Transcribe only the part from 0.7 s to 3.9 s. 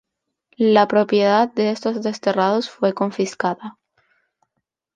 propiedad de estos desterrados fue confiscada.